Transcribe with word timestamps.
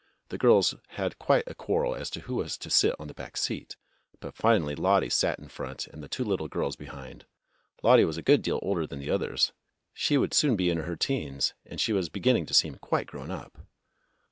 The 0.29 0.39
girls 0.39 0.73
had 0.87 1.19
quite 1.19 1.43
a 1.45 1.53
quarrel 1.53 1.93
as 1.93 2.09
to 2.09 2.21
who 2.21 2.37
was 2.37 2.57
to 2.57 2.71
sit 2.71 2.95
on 2.97 3.05
the 3.07 3.13
back 3.13 3.37
seat, 3.37 3.77
but 4.19 4.33
finally 4.33 4.73
Lottie 4.73 5.11
sat 5.11 5.37
in 5.37 5.47
front 5.47 5.85
and 5.85 6.01
the 6.01 6.07
two 6.07 6.23
little 6.23 6.47
girls 6.47 6.75
behind. 6.75 7.27
Lottie 7.83 8.05
was 8.05 8.17
a 8.17 8.23
good 8.23 8.41
deal 8.41 8.57
older 8.63 8.87
than 8.87 8.97
the 8.97 9.11
others. 9.11 9.53
She 9.93 10.17
would 10.17 10.33
soon 10.33 10.55
be 10.55 10.71
in 10.71 10.77
her 10.79 10.95
'teens, 10.95 11.53
and 11.67 11.79
she 11.79 11.93
was 11.93 12.09
beginning 12.09 12.47
to 12.47 12.53
seem 12.55 12.77
quite 12.79 13.05
grown 13.05 13.29
up. 13.29 13.59